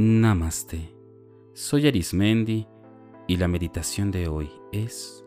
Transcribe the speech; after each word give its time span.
Namaste. 0.00 0.94
Soy 1.54 1.88
Arismendi 1.88 2.68
y 3.26 3.36
la 3.36 3.48
meditación 3.48 4.12
de 4.12 4.28
hoy 4.28 4.48
es 4.70 5.24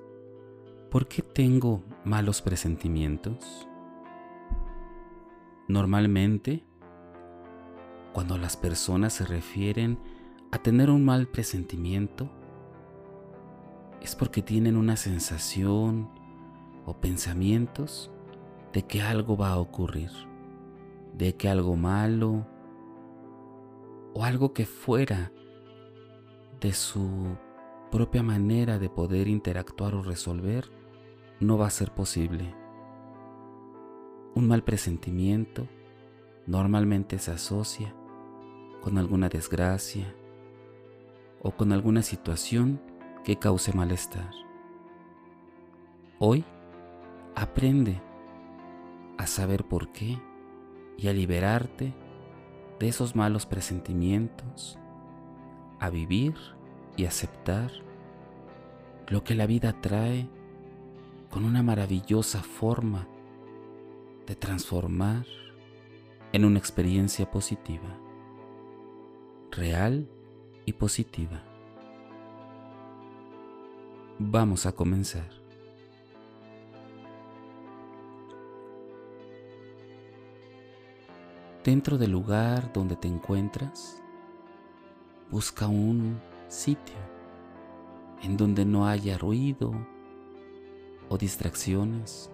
¿Por 0.89 1.09
qué 1.09 1.21
tengo 1.23 1.83
malos 2.05 2.41
presentimientos? 2.41 3.67
Normalmente, 5.67 6.63
cuando 8.13 8.37
las 8.37 8.55
personas 8.55 9.11
se 9.11 9.25
refieren 9.25 9.99
a 10.53 10.59
tener 10.59 10.89
un 10.89 11.03
mal 11.03 11.27
presentimiento, 11.27 12.31
es 14.01 14.15
porque 14.15 14.41
tienen 14.41 14.77
una 14.77 14.95
sensación 14.95 16.09
o 16.85 16.93
pensamientos 16.93 18.09
de 18.71 18.83
que 18.83 19.01
algo 19.01 19.35
va 19.35 19.49
a 19.49 19.59
ocurrir, 19.59 20.11
de 21.13 21.35
que 21.35 21.49
algo 21.49 21.75
malo 21.75 22.47
o 24.13 24.23
algo 24.23 24.53
que 24.53 24.65
fuera 24.65 25.31
de 26.59 26.73
su 26.73 27.37
propia 27.91 28.23
manera 28.23 28.79
de 28.79 28.89
poder 28.89 29.27
interactuar 29.27 29.95
o 29.95 30.03
resolver 30.03 30.65
no 31.39 31.57
va 31.57 31.67
a 31.67 31.71
ser 31.71 31.91
posible. 31.91 32.55
Un 34.35 34.47
mal 34.47 34.63
presentimiento 34.63 35.67
normalmente 36.45 37.19
se 37.19 37.31
asocia 37.31 37.93
con 38.81 38.97
alguna 38.97 39.29
desgracia 39.29 40.15
o 41.41 41.51
con 41.51 41.71
alguna 41.71 42.01
situación 42.01 42.81
que 43.23 43.37
cause 43.37 43.73
malestar. 43.73 44.31
Hoy 46.19 46.45
aprende 47.35 48.01
a 49.17 49.27
saber 49.27 49.65
por 49.65 49.91
qué 49.91 50.19
y 50.97 51.07
a 51.07 51.13
liberarte 51.13 51.93
de 52.81 52.87
esos 52.87 53.15
malos 53.15 53.45
presentimientos, 53.45 54.79
a 55.79 55.91
vivir 55.91 56.33
y 56.97 57.05
aceptar 57.05 57.71
lo 59.07 59.23
que 59.23 59.35
la 59.35 59.45
vida 59.45 59.79
trae 59.81 60.27
con 61.29 61.45
una 61.45 61.61
maravillosa 61.61 62.41
forma 62.41 63.07
de 64.25 64.35
transformar 64.35 65.27
en 66.33 66.43
una 66.43 66.57
experiencia 66.57 67.29
positiva, 67.29 67.99
real 69.51 70.09
y 70.65 70.73
positiva. 70.73 71.43
Vamos 74.17 74.65
a 74.65 74.71
comenzar. 74.71 75.40
Dentro 81.63 81.99
del 81.99 82.11
lugar 82.11 82.73
donde 82.73 82.95
te 82.95 83.07
encuentras, 83.07 84.01
busca 85.29 85.67
un 85.67 86.19
sitio 86.47 86.95
en 88.23 88.35
donde 88.35 88.65
no 88.65 88.87
haya 88.87 89.15
ruido 89.19 89.71
o 91.07 91.19
distracciones, 91.19 92.31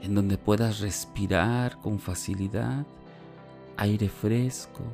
en 0.00 0.14
donde 0.14 0.38
puedas 0.38 0.78
respirar 0.78 1.80
con 1.80 1.98
facilidad 1.98 2.86
aire 3.76 4.08
fresco. 4.08 4.84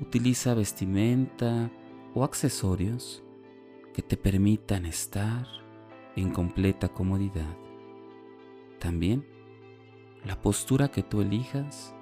Utiliza 0.00 0.54
vestimenta 0.54 1.72
o 2.14 2.22
accesorios 2.22 3.20
que 3.92 4.02
te 4.02 4.16
permitan 4.16 4.86
estar 4.86 5.44
en 6.14 6.30
completa 6.30 6.88
comodidad. 6.88 7.56
También 8.78 9.39
la 10.24 10.40
postura 10.40 10.90
que 10.90 11.02
tú 11.02 11.22
elijas 11.22 11.94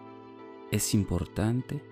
es 0.71 0.93
importante 0.95 1.83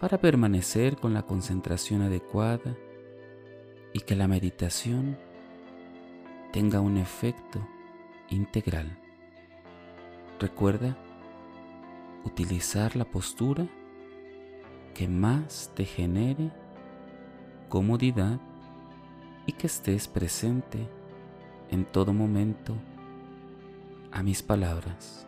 para 0.00 0.18
permanecer 0.18 0.96
con 0.96 1.12
la 1.12 1.22
concentración 1.22 2.02
adecuada 2.02 2.76
y 3.92 4.00
que 4.00 4.14
la 4.14 4.28
meditación 4.28 5.18
tenga 6.52 6.80
un 6.80 6.96
efecto 6.96 7.66
integral. 8.30 8.98
Recuerda 10.38 10.96
utilizar 12.24 12.94
la 12.94 13.04
postura 13.04 13.66
que 14.94 15.08
más 15.08 15.72
te 15.74 15.84
genere 15.84 16.52
comodidad 17.68 18.40
y 19.46 19.52
que 19.52 19.66
estés 19.66 20.06
presente 20.06 20.88
en 21.70 21.84
todo 21.84 22.12
momento 22.12 22.76
a 24.12 24.22
mis 24.22 24.42
palabras. 24.42 25.26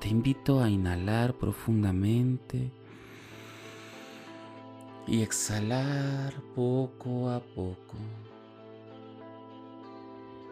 Te 0.00 0.08
invito 0.08 0.62
a 0.62 0.70
inhalar 0.70 1.34
profundamente 1.34 2.70
y 5.06 5.22
exhalar 5.22 6.32
poco 6.54 7.30
a 7.30 7.40
poco. 7.40 7.96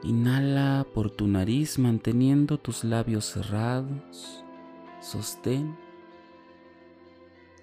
Inhala 0.03 0.87
por 0.95 1.11
tu 1.11 1.27
nariz 1.27 1.79
manteniendo 1.79 2.59
tus 2.59 2.85
labios 2.85 3.25
cerrados. 3.25 4.45
Sostén 5.01 5.77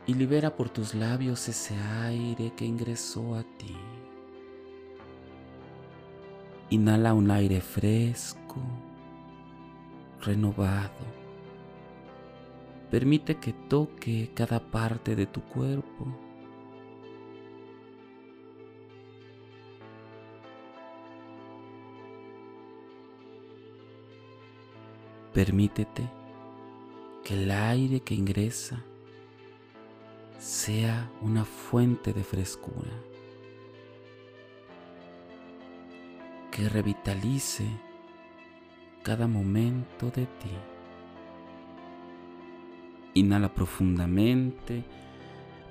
y 0.08 0.14
libera 0.14 0.56
por 0.56 0.70
tus 0.70 0.94
labios 0.96 1.48
ese 1.48 1.76
aire 2.04 2.54
que 2.56 2.66
ingresó 2.66 3.36
a 3.36 3.44
ti. 3.44 3.76
Inhala 6.70 7.14
un 7.14 7.30
aire 7.32 7.62
fresco, 7.62 8.58
renovado 10.22 11.26
Permite 12.96 13.36
que 13.36 13.52
toque 13.52 14.32
cada 14.34 14.60
parte 14.60 15.16
de 15.16 15.26
tu 15.26 15.42
cuerpo. 15.42 16.06
Permítete 25.34 26.10
que 27.26 27.34
el 27.34 27.52
aire 27.52 28.00
que 28.00 28.14
ingresa 28.14 28.82
sea 30.40 31.12
una 31.22 31.44
fuente 31.44 32.14
de 32.14 32.24
frescura, 32.24 32.92
que 36.56 36.70
revitalice 36.70 37.68
cada 39.04 39.28
momento 39.28 40.10
de 40.10 40.26
ti. 40.26 40.58
Inhala 43.14 43.54
profundamente, 43.54 44.86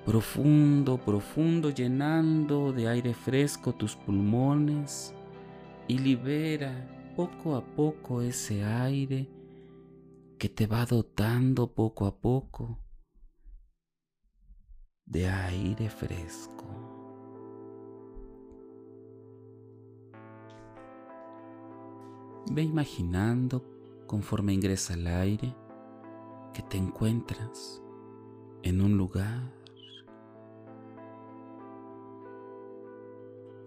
profundo, 0.04 0.98
profundo, 0.98 1.70
llenando 1.70 2.70
de 2.70 2.86
aire 2.86 3.14
fresco 3.14 3.72
tus 3.72 3.96
pulmones 3.96 5.14
y 5.88 5.96
libera 5.96 6.86
poco 7.16 7.56
a 7.56 7.64
poco 7.64 8.20
ese 8.20 8.62
aire 8.62 9.26
que 10.38 10.50
te 10.50 10.66
va 10.66 10.84
dotando 10.84 11.72
poco 11.72 12.04
a 12.04 12.14
poco 12.14 12.78
de 15.06 15.30
aire 15.30 15.88
fresco. 15.88 16.73
Ve 22.54 22.62
imaginando 22.62 23.64
conforme 24.06 24.52
ingresa 24.52 24.94
el 24.94 25.08
aire 25.08 25.52
que 26.52 26.62
te 26.62 26.76
encuentras 26.76 27.82
en 28.62 28.80
un 28.80 28.96
lugar 28.96 29.52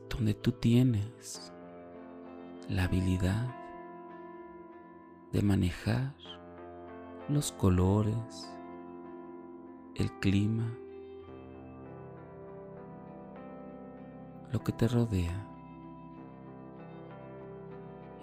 donde 0.10 0.34
tú 0.36 0.54
tienes 0.54 1.52
la 2.70 2.86
habilidad 2.86 3.54
de 5.34 5.42
manejar 5.42 6.16
los 7.28 7.52
colores, 7.52 8.50
el 9.96 10.10
clima, 10.20 10.74
lo 14.54 14.64
que 14.64 14.72
te 14.72 14.88
rodea. 14.88 15.57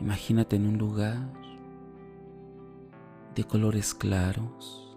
Imagínate 0.00 0.56
en 0.56 0.67
un 0.67 0.79
lugar 0.79 1.32
de 3.35 3.44
colores 3.44 3.94
claros 3.94 4.96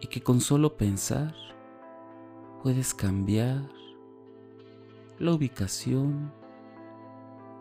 y 0.00 0.06
que 0.06 0.20
con 0.20 0.40
solo 0.40 0.76
pensar 0.76 1.34
puedes 2.62 2.94
cambiar 2.94 3.68
la 5.18 5.32
ubicación 5.32 6.32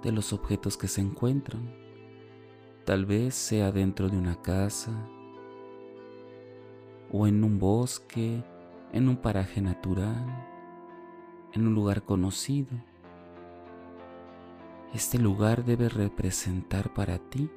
de 0.03 0.11
los 0.11 0.33
objetos 0.33 0.77
que 0.77 0.87
se 0.87 1.01
encuentran. 1.01 1.73
Tal 2.85 3.05
vez 3.05 3.35
sea 3.35 3.71
dentro 3.71 4.09
de 4.09 4.17
una 4.17 4.41
casa 4.41 4.91
o 7.11 7.27
en 7.27 7.43
un 7.43 7.59
bosque, 7.59 8.43
en 8.91 9.09
un 9.09 9.17
paraje 9.17 9.61
natural, 9.61 10.25
en 11.53 11.67
un 11.67 11.73
lugar 11.73 12.03
conocido. 12.03 12.69
Este 14.97 15.19
lugar 15.19 15.63
debe 15.63 15.89
representar 15.89 16.91
para 16.91 17.19
ti 17.19 17.51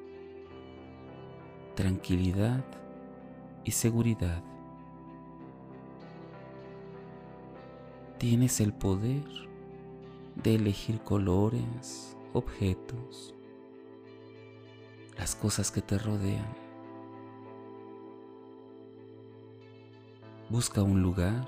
tranquilidad 1.75 2.63
y 3.63 3.71
seguridad. 3.71 4.43
Tienes 8.19 8.61
el 8.61 8.73
poder 8.73 9.25
de 10.35 10.53
elegir 10.53 11.01
colores, 11.01 12.15
objetos, 12.33 13.33
las 15.17 15.35
cosas 15.35 15.71
que 15.71 15.81
te 15.81 15.97
rodean. 15.97 16.53
Busca 20.47 20.83
un 20.83 21.01
lugar 21.01 21.47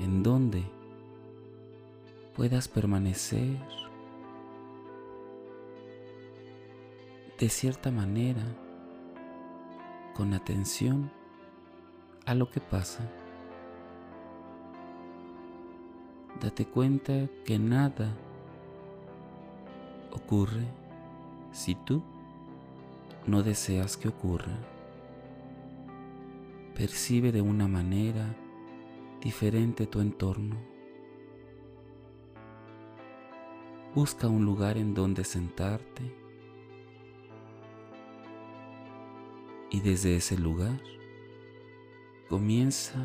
en 0.00 0.24
donde 0.24 0.64
puedas 2.34 2.66
permanecer 2.66 3.56
de 7.40 7.48
cierta 7.48 7.90
manera 7.90 8.42
con 10.14 10.34
atención 10.34 11.10
a 12.26 12.34
lo 12.34 12.50
que 12.50 12.60
pasa. 12.60 13.10
Date 16.38 16.66
cuenta 16.66 17.30
que 17.46 17.58
nada 17.58 18.14
ocurre 20.12 20.66
si 21.50 21.76
tú 21.76 22.02
no 23.26 23.42
deseas 23.42 23.96
que 23.96 24.08
ocurra. 24.08 24.58
Percibe 26.74 27.32
de 27.32 27.40
una 27.40 27.66
manera 27.66 28.36
diferente 29.22 29.86
tu 29.86 30.00
entorno. 30.00 30.56
Busca 33.94 34.28
un 34.28 34.44
lugar 34.44 34.76
en 34.76 34.92
donde 34.92 35.24
sentarte 35.24 36.19
y 39.70 39.80
desde 39.80 40.16
ese 40.16 40.36
lugar 40.36 40.80
comienza 42.28 42.98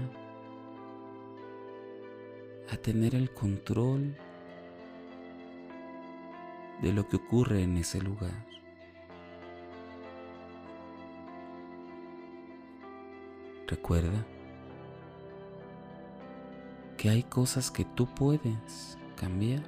a 2.72 2.78
tener 2.78 3.14
el 3.14 3.32
control 3.32 4.18
de 6.82 6.92
lo 6.92 7.08
que 7.08 7.18
ocurre 7.18 7.62
en 7.64 7.78
ese 7.78 8.02
lugar. 8.02 8.46
Recuerda 13.68 14.26
que 16.98 17.10
hay 17.10 17.24
cosas 17.24 17.72
que 17.72 17.86
tú 17.86 18.08
puedes 18.08 18.98
cambiar, 19.16 19.64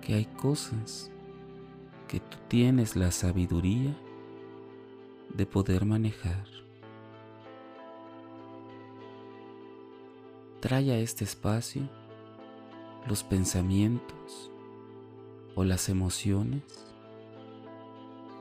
que 0.00 0.14
hay 0.14 0.24
cosas 0.24 1.10
que 2.08 2.20
tú 2.20 2.36
tienes 2.48 2.96
la 2.96 3.10
sabiduría 3.10 3.96
de 5.38 5.46
poder 5.46 5.84
manejar. 5.84 6.48
Trae 10.58 10.90
a 10.90 10.98
este 10.98 11.22
espacio 11.22 11.88
los 13.06 13.22
pensamientos 13.22 14.50
o 15.54 15.62
las 15.62 15.88
emociones 15.88 16.64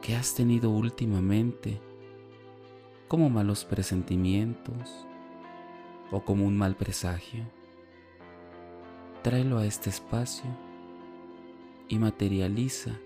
que 0.01 0.15
has 0.15 0.33
tenido 0.33 0.71
últimamente 0.71 1.79
como 3.07 3.29
malos 3.29 3.63
presentimientos 3.63 5.05
o 6.09 6.21
como 6.21 6.47
un 6.47 6.57
mal 6.57 6.75
presagio. 6.75 7.45
Tráelo 9.21 9.59
a 9.59 9.67
este 9.67 9.91
espacio 9.91 10.49
y 11.89 11.99
materializa 11.99 12.97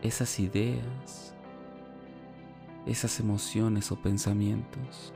esas 0.00 0.38
ideas 0.38 1.34
esas 2.86 3.20
emociones 3.20 3.92
o 3.92 3.96
pensamientos. 3.96 5.12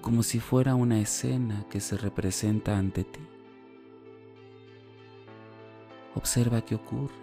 Como 0.00 0.22
si 0.22 0.40
fuera 0.40 0.74
una 0.74 1.00
escena 1.00 1.64
que 1.70 1.80
se 1.80 1.96
representa 1.96 2.76
ante 2.76 3.04
ti. 3.04 3.20
Observa 6.14 6.62
qué 6.62 6.74
ocurre. 6.74 7.14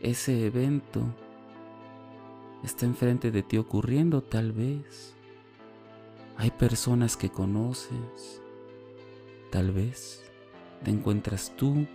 Ese 0.00 0.46
evento 0.46 1.02
está 2.64 2.86
enfrente 2.86 3.30
de 3.30 3.42
ti 3.42 3.56
ocurriendo 3.56 4.22
tal 4.22 4.52
vez. 4.52 5.14
Hay 6.36 6.50
personas 6.50 7.16
que 7.16 7.30
conoces. 7.30 8.42
Tal 9.50 9.70
vez 9.70 10.24
te 10.82 10.90
encuentras 10.90 11.54
tú 11.56 11.86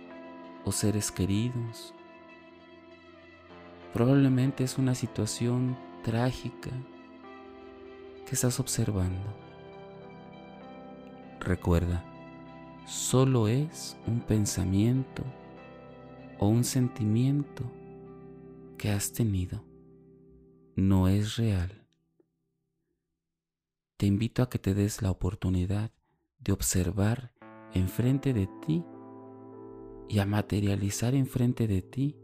o 0.64 0.72
seres 0.72 1.12
queridos 1.12 1.94
Probablemente 3.92 4.64
es 4.64 4.78
una 4.78 4.94
situación 4.94 5.76
trágica 6.02 6.70
que 8.26 8.34
estás 8.34 8.60
observando. 8.60 9.34
Recuerda, 11.40 12.04
solo 12.86 13.48
es 13.48 13.96
un 14.06 14.20
pensamiento 14.20 15.24
o 16.38 16.48
un 16.48 16.64
sentimiento 16.64 17.64
que 18.76 18.90
has 18.90 19.12
tenido. 19.12 19.64
No 20.76 21.08
es 21.08 21.36
real. 21.36 21.86
Te 23.96 24.06
invito 24.06 24.42
a 24.42 24.48
que 24.48 24.58
te 24.58 24.74
des 24.74 25.02
la 25.02 25.10
oportunidad 25.10 25.90
de 26.38 26.52
observar 26.52 27.32
enfrente 27.72 28.32
de 28.32 28.48
ti 28.64 28.84
y 30.08 30.20
a 30.20 30.26
materializar 30.26 31.14
enfrente 31.14 31.66
de 31.66 31.82
ti 31.82 32.16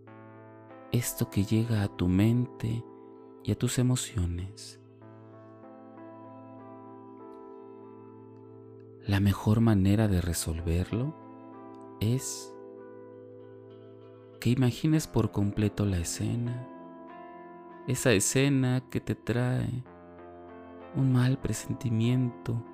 esto 0.95 1.29
que 1.29 1.43
llega 1.45 1.83
a 1.83 1.89
tu 1.89 2.07
mente 2.07 2.85
y 3.43 3.51
a 3.51 3.59
tus 3.59 3.81
emociones. 3.81 4.81
La 9.05 9.19
mejor 9.19 9.61
manera 9.61 10.07
de 10.07 10.21
resolverlo 10.21 11.13
es 12.01 12.55
que 14.41 14.51
imagines 14.51 15.09
por 15.09 15.33
completo 15.33 15.85
la 15.85 15.99
escena, 15.99 16.69
esa 17.89 18.13
escena 18.13 18.89
que 18.89 19.01
te 19.01 19.17
trae 19.17 19.83
un 20.95 21.13
mal 21.13 21.39
presentimiento 21.39 22.65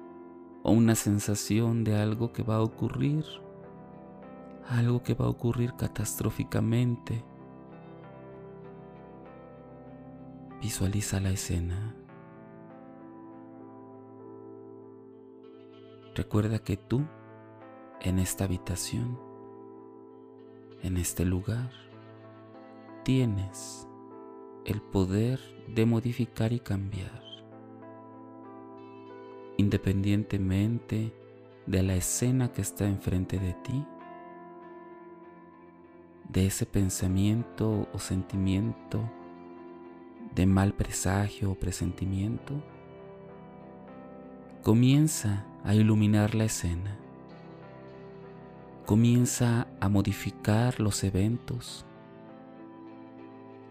o 0.62 0.72
una 0.72 0.94
sensación 0.94 1.84
de 1.84 1.96
algo 1.96 2.34
que 2.34 2.42
va 2.42 2.56
a 2.56 2.62
ocurrir, 2.62 3.24
algo 4.68 5.02
que 5.02 5.14
va 5.14 5.24
a 5.24 5.30
ocurrir 5.30 5.72
catastróficamente 5.72 7.24
Visualiza 10.60 11.20
la 11.20 11.30
escena. 11.30 11.94
Recuerda 16.14 16.58
que 16.58 16.76
tú, 16.76 17.06
en 18.02 18.18
esta 18.18 18.44
habitación, 18.44 19.18
en 20.82 20.98
este 20.98 21.24
lugar, 21.24 21.70
tienes 23.04 23.88
el 24.66 24.82
poder 24.82 25.40
de 25.66 25.86
modificar 25.86 26.52
y 26.52 26.60
cambiar, 26.60 27.22
independientemente 29.56 31.14
de 31.66 31.82
la 31.82 31.94
escena 31.94 32.52
que 32.52 32.60
está 32.60 32.86
enfrente 32.86 33.38
de 33.38 33.54
ti, 33.54 33.86
de 36.28 36.46
ese 36.46 36.66
pensamiento 36.66 37.88
o 37.94 37.98
sentimiento 37.98 39.10
de 40.34 40.46
mal 40.46 40.74
presagio 40.74 41.52
o 41.52 41.54
presentimiento, 41.54 42.54
comienza 44.62 45.44
a 45.64 45.74
iluminar 45.74 46.34
la 46.34 46.44
escena, 46.44 46.96
comienza 48.86 49.66
a 49.80 49.88
modificar 49.88 50.80
los 50.80 51.02
eventos. 51.04 51.84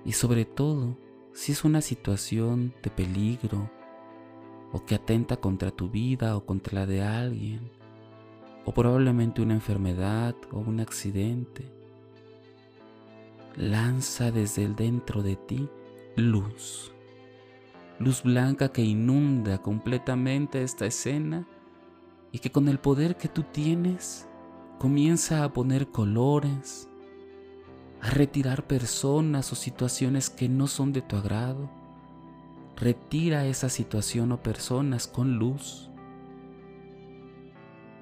Y 0.05 0.13
sobre 0.13 0.45
todo 0.45 0.97
si 1.33 1.51
es 1.51 1.63
una 1.63 1.81
situación 1.81 2.73
de 2.83 2.89
peligro 2.89 3.69
o 4.71 4.83
que 4.85 4.95
atenta 4.95 5.37
contra 5.37 5.71
tu 5.71 5.89
vida 5.89 6.35
o 6.35 6.45
contra 6.45 6.81
la 6.81 6.85
de 6.85 7.01
alguien, 7.01 7.71
o 8.65 8.73
probablemente 8.73 9.41
una 9.41 9.53
enfermedad 9.53 10.35
o 10.51 10.59
un 10.59 10.79
accidente, 10.79 11.71
lanza 13.55 14.31
desde 14.31 14.63
el 14.63 14.75
dentro 14.75 15.23
de 15.23 15.35
ti 15.35 15.69
luz, 16.15 16.91
luz 17.99 18.23
blanca 18.23 18.71
que 18.71 18.83
inunda 18.83 19.61
completamente 19.61 20.63
esta 20.63 20.85
escena 20.85 21.47
y 22.31 22.39
que 22.39 22.51
con 22.51 22.67
el 22.67 22.79
poder 22.79 23.17
que 23.17 23.27
tú 23.27 23.43
tienes 23.43 24.27
comienza 24.77 25.43
a 25.43 25.51
poner 25.51 25.89
colores, 25.89 26.89
a 28.01 28.09
retirar 28.09 28.65
personas 28.65 29.51
o 29.51 29.55
situaciones 29.55 30.29
que 30.29 30.47
no 30.47 30.67
son 30.67 30.93
de 30.93 31.01
tu 31.01 31.17
agrado. 31.17 31.69
Retira 32.77 33.45
esa 33.45 33.67
situación 33.67 34.31
o 34.31 34.41
personas 34.41 35.07
con 35.07 35.37
luz. 35.37 35.89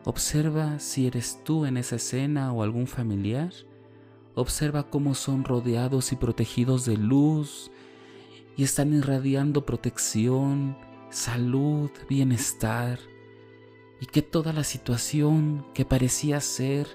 Observa 0.06 0.80
si 0.80 1.08
eres 1.08 1.42
tú 1.44 1.66
en 1.66 1.78
esa 1.78 1.96
escena 1.96 2.54
o 2.54 2.62
algún 2.62 2.86
familiar. 2.86 3.52
Observa 4.36 4.90
cómo 4.90 5.16
son 5.16 5.44
rodeados 5.44 6.12
y 6.12 6.16
protegidos 6.16 6.86
de 6.86 6.96
luz 6.96 7.72
y 8.58 8.64
están 8.64 8.92
irradiando 8.94 9.66
protección, 9.66 10.76
salud, 11.10 11.92
bienestar 12.10 13.00
y 14.02 14.08
que 14.08 14.22
toda 14.22 14.52
la 14.52 14.64
situación 14.64 15.66
que 15.74 15.86
parecía 15.86 16.42
ser 16.42 16.88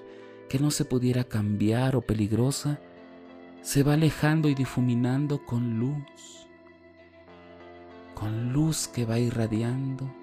que 0.49 0.59
no 0.59 0.69
se 0.69 0.85
pudiera 0.85 1.23
cambiar 1.23 1.95
o 1.95 2.01
peligrosa 2.01 2.79
se 3.61 3.81
va 3.81 3.93
alejando 3.93 4.49
y 4.49 4.55
difuminando 4.55 5.45
con 5.45 5.79
luz, 5.79 6.47
con 8.13 8.51
luz 8.51 8.87
que 8.87 9.05
va 9.05 9.17
irradiando 9.19 10.13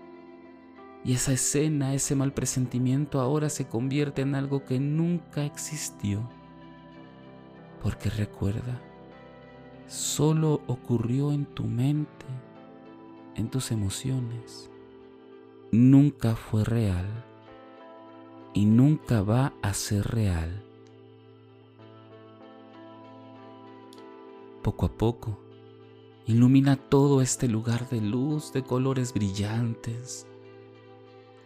y 1.05 1.15
esa 1.15 1.33
escena, 1.33 1.95
ese 1.95 2.15
mal 2.15 2.35
presentimiento 2.35 3.21
ahora 3.21 3.49
se 3.49 3.67
convierte 3.67 4.21
en 4.23 4.35
algo 4.35 4.65
que 4.65 4.79
nunca 4.79 5.45
existió. 5.45 6.29
Porque 7.83 8.11
recuerda, 8.11 8.83
solo 9.91 10.61
ocurrió 10.69 11.33
en 11.33 11.47
tu 11.47 11.65
mente, 11.65 12.25
en 13.35 13.51
tus 13.51 13.73
emociones. 13.73 14.71
Nunca 15.73 16.37
fue 16.37 16.63
real 16.63 17.09
y 18.55 18.67
nunca 18.67 19.23
va 19.23 19.53
a 19.63 19.75
ser 19.75 20.07
real. 20.07 20.63
Poco 24.63 24.87
a 24.87 24.93
poco, 24.93 25.41
ilumina 26.25 26.77
todo 26.77 27.21
este 27.21 27.49
lugar 27.49 27.89
de 27.89 28.01
luz, 28.01 28.53
de 28.53 28.63
colores 28.63 29.13
brillantes, 29.13 30.25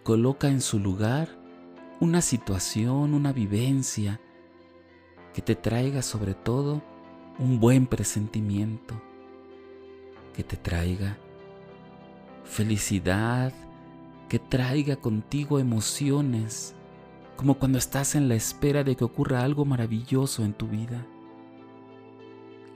coloca 0.02 0.48
en 0.48 0.60
su 0.60 0.78
lugar 0.78 1.30
una 1.98 2.20
situación, 2.20 3.14
una 3.14 3.32
vivencia 3.32 4.20
que 5.32 5.40
te 5.40 5.54
traiga 5.54 6.02
sobre 6.02 6.34
todo 6.34 6.82
un 7.38 7.60
buen 7.60 7.86
presentimiento, 7.86 9.00
que 10.34 10.42
te 10.42 10.56
traiga 10.56 11.18
felicidad, 12.44 13.52
que 14.28 14.38
traiga 14.38 14.96
contigo 14.96 15.58
emociones, 15.58 16.74
como 17.36 17.54
cuando 17.58 17.78
estás 17.78 18.14
en 18.14 18.28
la 18.28 18.34
espera 18.34 18.84
de 18.84 18.96
que 18.96 19.04
ocurra 19.04 19.42
algo 19.42 19.64
maravilloso 19.64 20.44
en 20.44 20.52
tu 20.52 20.68
vida. 20.68 21.06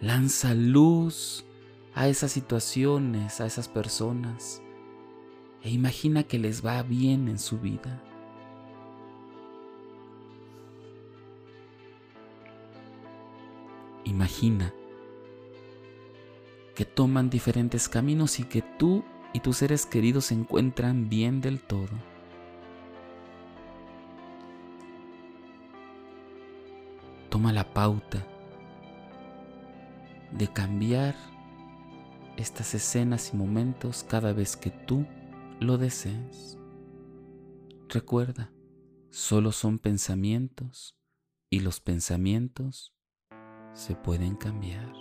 Lanza 0.00 0.54
luz 0.54 1.44
a 1.94 2.08
esas 2.08 2.32
situaciones, 2.32 3.40
a 3.40 3.46
esas 3.46 3.68
personas 3.68 4.62
e 5.62 5.70
imagina 5.70 6.22
que 6.22 6.38
les 6.38 6.64
va 6.64 6.82
bien 6.82 7.28
en 7.28 7.38
su 7.38 7.58
vida. 7.58 8.02
Imagina 14.08 14.72
que 16.74 16.86
toman 16.86 17.28
diferentes 17.28 17.90
caminos 17.90 18.40
y 18.40 18.44
que 18.44 18.62
tú 18.62 19.04
y 19.34 19.40
tus 19.40 19.58
seres 19.58 19.84
queridos 19.84 20.26
se 20.26 20.34
encuentran 20.34 21.10
bien 21.10 21.42
del 21.42 21.60
todo. 21.60 21.90
Toma 27.28 27.52
la 27.52 27.74
pauta 27.74 28.26
de 30.32 30.50
cambiar 30.50 31.14
estas 32.38 32.74
escenas 32.74 33.34
y 33.34 33.36
momentos 33.36 34.06
cada 34.08 34.32
vez 34.32 34.56
que 34.56 34.70
tú 34.70 35.04
lo 35.60 35.76
desees. 35.76 36.56
Recuerda, 37.90 38.50
solo 39.10 39.52
son 39.52 39.78
pensamientos 39.78 40.96
y 41.50 41.60
los 41.60 41.80
pensamientos 41.80 42.94
se 43.78 43.94
pueden 43.94 44.34
cambiar. 44.34 44.92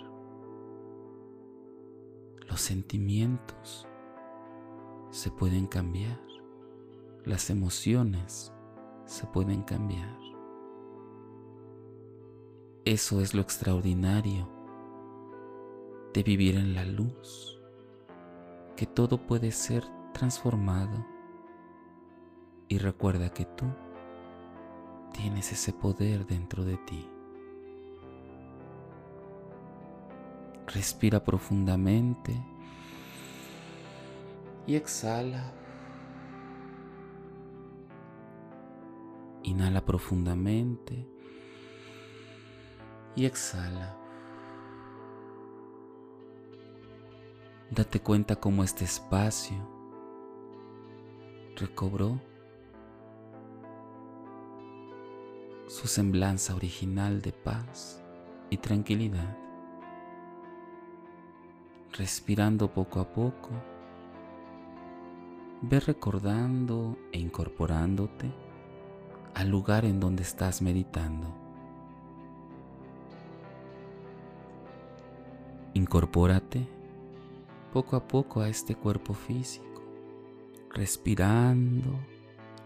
Los 2.48 2.60
sentimientos 2.60 3.88
se 5.10 5.32
pueden 5.32 5.66
cambiar. 5.66 6.20
Las 7.24 7.50
emociones 7.50 8.52
se 9.04 9.26
pueden 9.26 9.62
cambiar. 9.62 10.16
Eso 12.84 13.20
es 13.20 13.34
lo 13.34 13.42
extraordinario 13.42 14.48
de 16.14 16.22
vivir 16.22 16.54
en 16.54 16.76
la 16.76 16.84
luz, 16.84 17.60
que 18.76 18.86
todo 18.86 19.26
puede 19.26 19.50
ser 19.50 19.82
transformado 20.12 21.04
y 22.68 22.78
recuerda 22.78 23.30
que 23.30 23.44
tú 23.44 23.66
tienes 25.12 25.50
ese 25.50 25.72
poder 25.72 26.24
dentro 26.28 26.64
de 26.64 26.76
ti. 26.76 27.17
Respira 30.74 31.24
profundamente 31.24 32.40
y 34.66 34.76
exhala. 34.76 35.50
Inhala 39.42 39.84
profundamente 39.84 41.08
y 43.16 43.24
exhala. 43.24 43.96
Date 47.70 48.00
cuenta 48.00 48.36
cómo 48.36 48.62
este 48.62 48.84
espacio 48.84 49.56
recobró 51.56 52.20
su 55.66 55.86
semblanza 55.86 56.54
original 56.54 57.22
de 57.22 57.32
paz 57.32 58.02
y 58.50 58.58
tranquilidad, 58.58 59.36
respirando 61.98 62.68
poco 62.68 63.00
a 63.00 63.12
poco, 63.12 63.50
ve 65.62 65.80
recordando 65.80 66.96
e 67.10 67.18
incorporándote 67.18 68.30
al 69.34 69.48
lugar 69.48 69.84
en 69.84 69.98
donde 69.98 70.22
estás 70.22 70.62
meditando. 70.62 71.26
Incorpórate 75.74 76.68
poco 77.72 77.96
a 77.96 78.06
poco 78.06 78.42
a 78.42 78.48
este 78.48 78.76
cuerpo 78.76 79.12
físico 79.12 79.82
respirando, 80.70 81.98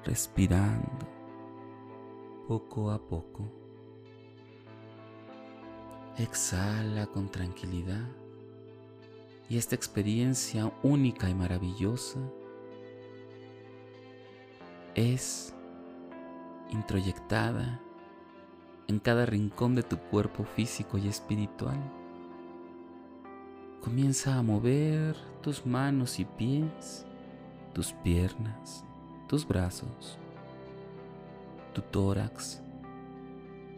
respirando, 0.05 1.07
poco 2.47 2.91
a 2.91 2.99
poco. 2.99 3.51
Exhala 6.19 7.07
con 7.07 7.31
tranquilidad 7.31 8.22
y 9.53 9.59
esta 9.59 9.75
experiencia 9.75 10.73
única 10.83 11.29
y 11.29 11.35
maravillosa 11.35 12.19
es 14.95 15.55
introyectada 16.71 17.79
en 18.89 18.99
cada 18.99 19.27
rincón 19.27 19.75
de 19.75 19.83
tu 19.83 19.99
cuerpo 19.99 20.45
físico 20.45 20.97
y 20.97 21.07
espiritual. 21.07 21.77
Comienza 23.83 24.39
a 24.39 24.43
mover 24.43 25.17
tus 25.43 25.67
manos 25.67 26.19
y 26.19 26.25
pies 26.25 27.05
tus 27.75 27.93
piernas, 27.93 28.87
tus 29.29 29.47
brazos, 29.47 30.19
tu 31.75 31.83
tórax, 31.83 32.63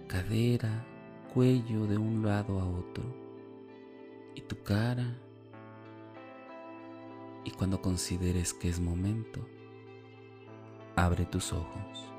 cadera, 0.07 0.87
cuello 1.35 1.89
de 1.89 1.99
un 1.99 2.25
lado 2.25 2.61
a 2.61 2.65
otro 2.65 3.03
y 4.37 4.41
tu 4.41 4.63
cara. 4.63 5.24
Y 7.45 7.51
cuando 7.51 7.83
consideres 7.83 8.55
que 8.55 8.71
es 8.71 8.81
momento, 8.81 9.47
abre 10.97 11.27
tus 11.27 11.53
ojos. 11.53 12.11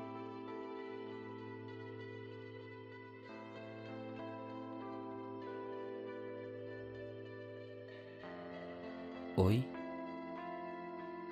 Hoy 9.34 9.66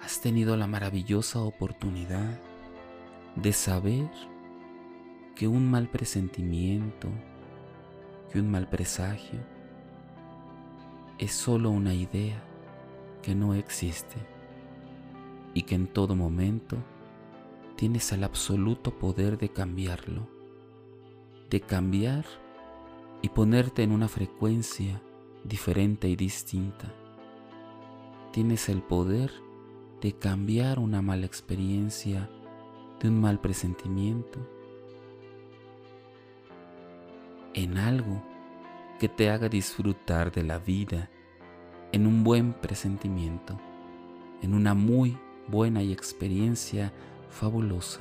has 0.03 0.21
tenido 0.21 0.57
la 0.57 0.67
maravillosa 0.67 1.41
oportunidad 1.41 2.39
de 3.37 3.53
saber 3.53 4.11
que 5.35 5.49
un 5.49 5.71
mal 5.71 5.89
presentimiento, 5.89 7.09
que 8.31 8.41
un 8.41 8.51
mal 8.51 8.69
presagio, 8.69 9.41
es 11.19 11.33
solo 11.33 11.71
una 11.71 11.95
idea 11.95 12.43
que 13.25 13.35
no 13.35 13.54
existe 13.54 14.16
y 15.54 15.62
que 15.62 15.75
en 15.75 15.87
todo 15.87 16.14
momento 16.14 16.76
tienes 17.75 18.12
el 18.12 18.23
absoluto 18.23 18.99
poder 18.99 19.38
de 19.38 19.49
cambiarlo, 19.49 20.28
de 21.49 21.62
cambiar 21.62 22.26
y 23.23 23.31
ponerte 23.31 23.83
en 23.83 23.93
una 23.93 24.09
frecuencia 24.09 25.00
diferente 25.43 26.07
y 26.07 26.16
distinta. 26.16 26.93
Tienes 28.31 28.69
el 28.69 28.83
poder 28.83 29.33
de 30.02 30.12
cambiar 30.12 30.78
una 30.78 31.00
mala 31.00 31.25
experiencia 31.25 32.28
de 33.00 33.09
un 33.09 33.23
mal 33.23 33.40
presentimiento 33.40 34.38
en 37.54 37.78
algo 37.78 38.23
que 38.99 39.09
te 39.09 39.31
haga 39.31 39.49
disfrutar 39.49 40.31
de 40.31 40.43
la 40.43 40.59
vida 40.59 41.09
en 41.95 42.09
un 42.09 42.25
buen 42.25 42.55
presentimiento, 42.55 43.57
en 44.43 44.53
una 44.53 44.75
muy 44.75 45.17
buena 45.47 45.81
y 45.81 45.93
experiencia 45.93 46.93
fabulosa, 47.31 48.01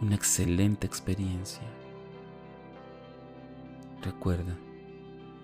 una 0.00 0.16
excelente 0.16 0.84
experiencia. 0.84 1.62
Recuerda, 4.02 4.58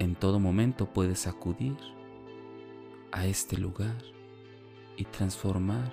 en 0.00 0.16
todo 0.16 0.40
momento 0.40 0.86
puedes 0.86 1.28
acudir 1.28 1.76
a 3.12 3.26
este 3.26 3.56
lugar 3.56 4.02
y 4.96 5.04
transformar 5.04 5.92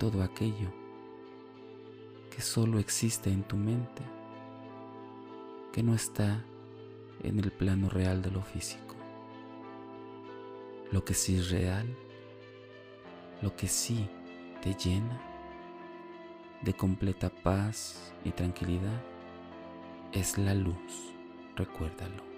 todo 0.00 0.24
aquello 0.24 0.72
que 2.28 2.42
solo 2.42 2.80
existe 2.80 3.30
en 3.30 3.44
tu 3.44 3.56
mente, 3.56 4.02
que 5.72 5.84
no 5.84 5.94
está 5.94 6.44
en 7.22 7.38
el 7.38 7.50
plano 7.50 7.88
real 7.88 8.22
de 8.22 8.30
lo 8.30 8.42
físico. 8.42 8.96
Lo 10.92 11.04
que 11.04 11.14
sí 11.14 11.36
es 11.36 11.50
real, 11.50 11.86
lo 13.42 13.54
que 13.56 13.68
sí 13.68 14.08
te 14.62 14.74
llena 14.74 15.20
de 16.62 16.74
completa 16.74 17.30
paz 17.30 18.12
y 18.24 18.32
tranquilidad 18.32 19.00
es 20.12 20.36
la 20.36 20.54
luz, 20.54 21.14
recuérdalo. 21.56 22.30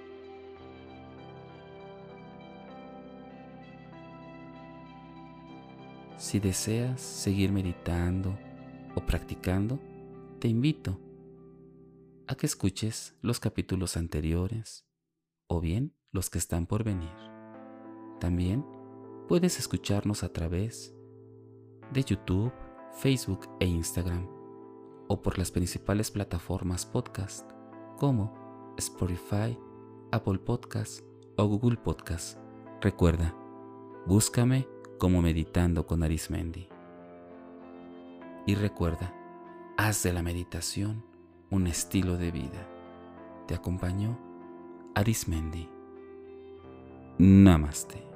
Si 6.18 6.38
deseas 6.38 7.00
seguir 7.00 7.50
meditando 7.50 8.38
o 8.94 9.00
practicando, 9.00 9.80
te 10.38 10.46
invito 10.46 10.98
a 12.26 12.34
que 12.34 12.46
escuches 12.46 13.16
los 13.22 13.40
capítulos 13.40 13.96
anteriores 13.96 14.86
o 15.48 15.60
bien 15.60 15.94
los 16.12 16.30
que 16.30 16.38
están 16.38 16.66
por 16.66 16.84
venir. 16.84 17.12
También 18.20 18.64
puedes 19.28 19.58
escucharnos 19.58 20.22
a 20.22 20.32
través 20.32 20.94
de 21.92 22.02
YouTube, 22.02 22.52
Facebook 22.92 23.48
e 23.60 23.66
Instagram 23.66 24.28
o 25.08 25.22
por 25.22 25.38
las 25.38 25.50
principales 25.50 26.10
plataformas 26.10 26.86
podcast 26.86 27.50
como 27.98 28.74
Spotify, 28.78 29.58
Apple 30.10 30.38
Podcast 30.38 31.04
o 31.36 31.46
Google 31.46 31.76
Podcast. 31.76 32.38
Recuerda, 32.80 33.34
búscame 34.06 34.66
como 34.98 35.22
meditando 35.22 35.86
con 35.86 36.02
Arismendi. 36.02 36.68
Y 38.46 38.54
recuerda, 38.54 39.14
haz 39.76 40.02
de 40.02 40.12
la 40.12 40.22
meditación 40.22 41.11
un 41.52 41.66
estilo 41.66 42.16
de 42.16 42.30
vida. 42.30 42.66
Te 43.46 43.54
acompañó 43.54 44.18
Arismendi. 44.94 45.68
Namaste. 47.18 48.11